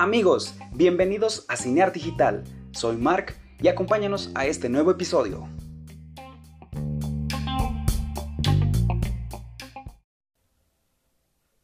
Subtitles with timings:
[0.00, 2.44] Amigos, bienvenidos a Cinear Digital.
[2.70, 5.48] Soy Mark y acompáñanos a este nuevo episodio.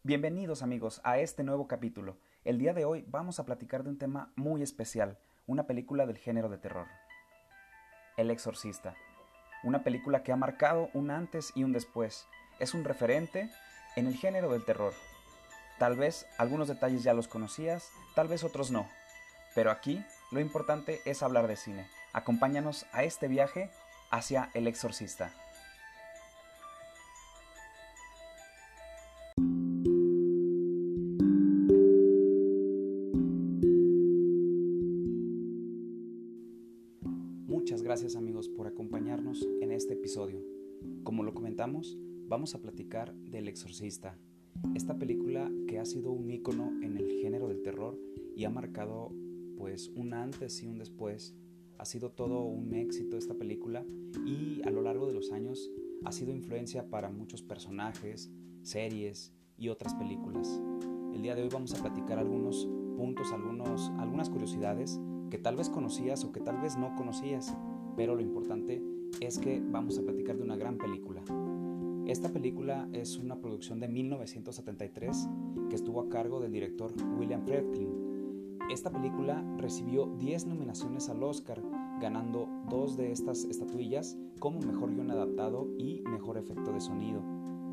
[0.02, 2.18] Bienvenidos amigos a este nuevo capítulo.
[2.45, 6.18] El día de hoy vamos a platicar de un tema muy especial, una película del
[6.18, 6.89] género de terror.
[8.16, 8.95] El Exorcista.
[9.62, 12.27] Una película que ha marcado un antes y un después.
[12.59, 13.51] Es un referente
[13.97, 14.95] en el género del terror.
[15.79, 18.88] Tal vez algunos detalles ya los conocías, tal vez otros no.
[19.55, 21.88] Pero aquí lo importante es hablar de cine.
[22.12, 23.70] Acompáñanos a este viaje
[24.10, 25.32] hacia El Exorcista.
[37.46, 40.41] Muchas gracias amigos por acompañarnos en este episodio.
[41.02, 41.96] Como lo comentamos,
[42.28, 44.16] vamos a platicar del Exorcista,
[44.74, 47.99] esta película que ha sido un icono en el género del terror
[48.35, 49.10] y ha marcado
[49.59, 51.34] pues un antes y un después.
[51.79, 53.84] Ha sido todo un éxito esta película
[54.24, 55.71] y a lo largo de los años
[56.04, 58.30] ha sido influencia para muchos personajes,
[58.62, 60.60] series y otras películas.
[61.12, 65.00] El día de hoy vamos a platicar algunos puntos, algunos, algunas curiosidades
[65.31, 67.56] que tal vez conocías o que tal vez no conocías,
[67.97, 68.82] pero lo importante
[69.21, 71.22] es que vamos a platicar de una gran película.
[72.06, 75.28] Esta película es una producción de 1973
[75.71, 78.59] que estuvo a cargo del director William Friedkin.
[78.71, 81.62] Esta película recibió 10 nominaciones al Oscar,
[82.00, 87.22] ganando dos de estas estatuillas como mejor guion adaptado y mejor efecto de sonido.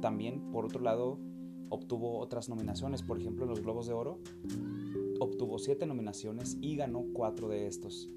[0.01, 1.19] También, por otro lado,
[1.69, 4.19] obtuvo otras nominaciones, por ejemplo, en los Globos de Oro
[5.19, 8.09] obtuvo 7 nominaciones y ganó 4 de estos.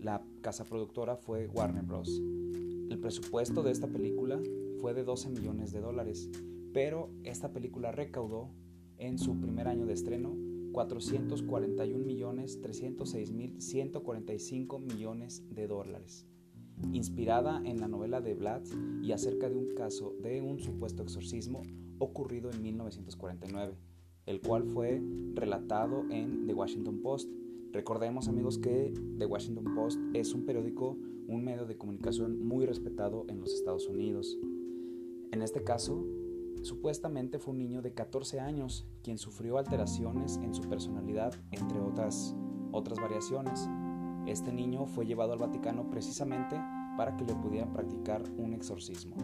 [0.00, 2.22] La casa productora fue Warner Bros.
[2.90, 4.40] El presupuesto de esta película
[4.80, 6.30] fue de 12 millones de dólares,
[6.72, 8.50] pero esta película recaudó
[8.98, 10.36] en su primer año de estreno
[10.72, 16.26] 441 millones 306 mil 145 millones de dólares.
[16.92, 18.62] Inspirada en la novela de Vlad
[19.02, 21.62] y acerca de un caso de un supuesto exorcismo
[21.98, 23.76] ocurrido en 1949
[24.26, 25.00] el cual fue
[25.34, 27.30] relatado en The Washington Post.
[27.72, 30.98] Recordemos amigos que The Washington Post es un periódico,
[31.28, 34.38] un medio de comunicación muy respetado en los Estados Unidos.
[35.32, 36.04] En este caso,
[36.62, 42.34] supuestamente fue un niño de 14 años quien sufrió alteraciones en su personalidad, entre otras,
[42.72, 43.68] otras variaciones.
[44.26, 46.56] Este niño fue llevado al Vaticano precisamente
[46.96, 49.16] para que le pudieran practicar un exorcismo.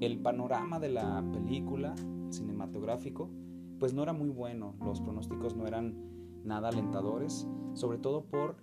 [0.00, 1.94] El panorama de la película
[2.30, 3.30] cinematográfico
[3.78, 5.94] pues no era muy bueno, los pronósticos no eran
[6.44, 8.56] nada alentadores, sobre todo por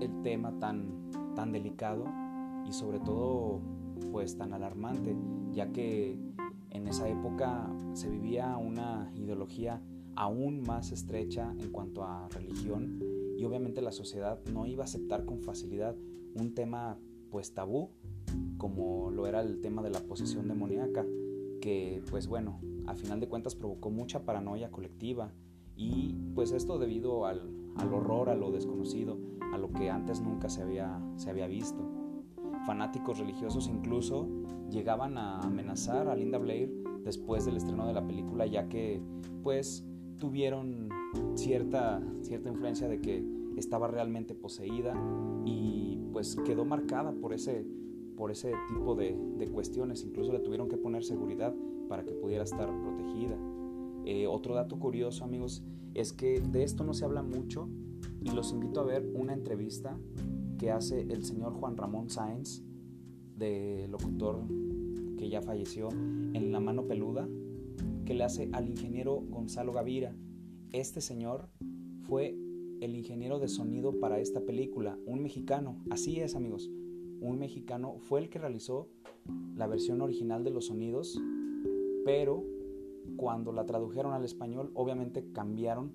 [0.00, 2.04] el tema tan, tan delicado
[2.68, 3.60] y sobre todo
[4.10, 5.16] pues tan alarmante,
[5.52, 6.18] ya que
[6.70, 9.80] en esa época se vivía una ideología
[10.16, 12.98] aún más estrecha en cuanto a religión
[13.36, 15.94] y obviamente la sociedad no iba a aceptar con facilidad
[16.34, 16.98] un tema
[17.30, 17.90] pues tabú
[18.56, 21.06] como lo era el tema de la posesión demoníaca,
[21.60, 25.32] que pues bueno, a final de cuentas provocó mucha paranoia colectiva
[25.76, 29.18] y pues esto debido al, horror, a lo desconocido,
[29.52, 31.78] a lo que antes nunca se había, se había visto.
[32.66, 34.28] Fanáticos religiosos incluso
[34.70, 36.70] llegaban a amenazar a Linda Blair
[37.04, 39.00] después del estreno de la película ya que
[39.42, 39.86] pues
[40.18, 40.88] tuvieron
[41.34, 43.24] cierta, cierta influencia de que
[43.56, 44.94] estaba realmente poseída
[45.44, 47.64] y pues quedó marcada por ese,
[48.16, 50.04] por ese tipo de cuestiones.
[50.04, 51.54] Incluso le tuvieron que poner seguridad
[51.88, 53.36] para que pudiera estar protegida.
[54.04, 55.62] Eh, otro dato curioso, amigos,
[55.94, 57.68] es que de esto no se habla mucho
[58.22, 59.98] y los invito a ver una entrevista
[60.58, 62.62] que hace el señor Juan Ramón Sáenz,
[63.36, 64.42] de locutor
[65.16, 67.28] que ya falleció, en La Mano Peluda,
[68.04, 70.16] que le hace al ingeniero Gonzalo Gavira.
[70.72, 71.48] Este señor
[72.02, 72.36] fue
[72.80, 75.76] el ingeniero de sonido para esta película, un mexicano.
[75.90, 76.70] Así es, amigos.
[77.20, 78.88] Un mexicano fue el que realizó
[79.56, 81.20] la versión original de los sonidos
[82.08, 82.42] pero
[83.16, 85.92] cuando la tradujeron al español obviamente cambiaron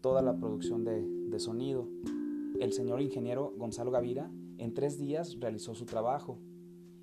[0.00, 1.88] toda la producción de, sonido.
[2.58, 6.38] El señor ingeniero Gonzalo Gavira en tres días realizó su trabajo.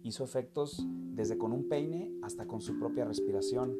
[0.03, 3.75] Hizo efectos desde con un peine hasta con su propia respiración.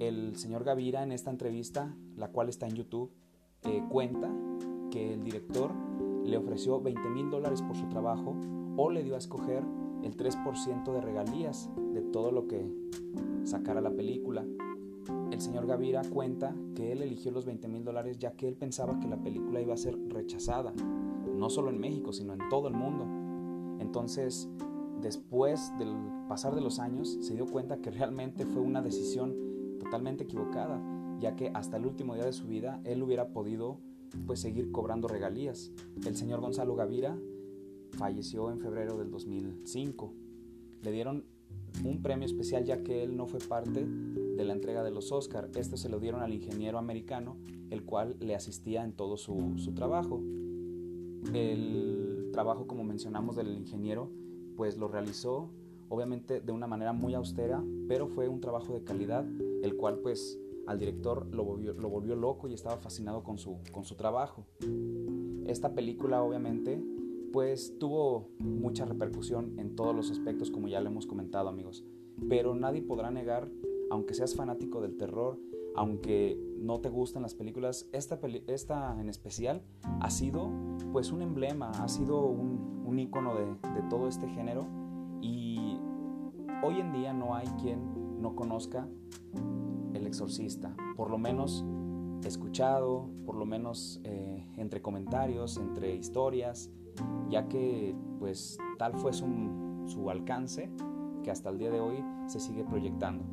[0.00, 3.10] El señor Gavira en esta entrevista, la cual está en YouTube,
[3.62, 4.30] eh, cuenta
[4.90, 5.72] que el director
[6.24, 8.36] le ofreció 20 mil dólares por su trabajo
[8.76, 9.62] o le dio a escoger
[10.02, 12.70] el 3% de regalías de todo lo que
[13.44, 14.44] sacara la película.
[15.30, 18.98] El señor Gavira cuenta que él eligió los 20 mil dólares ya que él pensaba
[19.00, 20.72] que la película iba a ser rechazada,
[21.36, 23.06] no solo en México, sino en todo el mundo.
[23.80, 24.48] Entonces
[25.00, 25.94] después del
[26.28, 29.34] pasar de los años se dio cuenta que realmente fue una decisión
[29.78, 30.80] totalmente equivocada,
[31.20, 33.78] ya que hasta el último día de su vida él hubiera podido
[34.26, 35.72] pues seguir cobrando regalías.
[36.06, 37.18] El señor Gonzalo Gavira
[37.92, 40.12] falleció en febrero del 2005.
[40.82, 41.24] Le dieron
[41.82, 45.50] un premio especial ya que él no fue parte de la entrega de los Oscar.
[45.56, 47.36] Esto se lo dieron al ingeniero americano,
[47.70, 50.20] el cual le asistía en todo su, su trabajo.
[51.32, 54.10] El trabajo, como mencionamos, del ingeniero,
[54.56, 55.50] pues lo realizó
[55.88, 59.24] obviamente de una manera muy austera, pero fue un trabajo de calidad,
[59.62, 63.58] el cual pues al director lo volvió, lo volvió loco y estaba fascinado con su,
[63.70, 64.46] con su trabajo.
[65.46, 66.82] Esta película obviamente
[67.34, 71.84] pues tuvo mucha repercusión en todos los aspectos como ya lo hemos comentado amigos,
[72.28, 73.50] pero nadie podrá negar,
[73.90, 75.40] aunque seas fanático del terror,
[75.74, 79.62] aunque no te gustan las películas, esta, esta en especial
[80.00, 80.48] ha sido
[80.92, 84.68] pues un emblema, ha sido un, un icono de, de todo este género.
[85.20, 85.80] Y
[86.62, 88.86] hoy en día no hay quien no conozca
[89.92, 91.64] El Exorcista, por lo menos
[92.28, 96.70] escuchado, por lo menos eh, entre comentarios, entre historias,
[97.28, 99.26] ya que pues tal fue su,
[99.86, 100.70] su alcance
[101.22, 103.24] que hasta el día de hoy se sigue proyectando.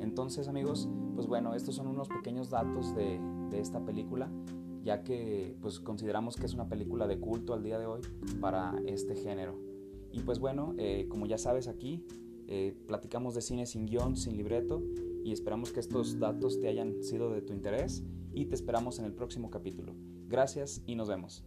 [0.00, 4.30] Entonces amigos, pues bueno, estos son unos pequeños datos de, de, esta película,
[4.82, 8.00] ya que pues consideramos que es una película de culto al día de hoy
[8.40, 9.54] para este género.
[10.12, 12.04] Y pues bueno, eh, como ya sabes aquí,
[12.48, 14.82] eh, platicamos de cine sin guion, sin libreto,
[15.22, 19.04] y esperamos que estos datos te hayan sido de tu interés y te esperamos en
[19.04, 19.94] el próximo capítulo.
[20.28, 21.44] Gracias y nos vemos.